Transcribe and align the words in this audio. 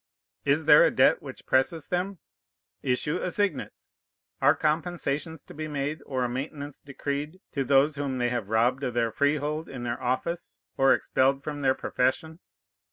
Is 0.45 0.65
there 0.65 0.83
a 0.83 0.89
debt 0.89 1.21
which 1.21 1.45
presses 1.45 1.89
them? 1.89 2.17
Issue 2.81 3.17
assignats. 3.19 3.93
Are 4.41 4.55
compensations 4.55 5.43
to 5.43 5.53
be 5.53 5.67
made 5.67 6.01
or 6.07 6.23
a 6.23 6.27
maintenance 6.27 6.79
decreed 6.81 7.39
to 7.51 7.63
those 7.63 7.97
whom 7.97 8.17
they 8.17 8.29
have 8.29 8.49
robbed 8.49 8.81
of 8.83 8.95
their 8.95 9.11
freehold 9.11 9.69
in 9.69 9.83
their 9.83 10.01
office 10.01 10.59
or 10.75 10.91
expelled 10.95 11.43
from 11.43 11.61
their 11.61 11.75
profession? 11.75 12.39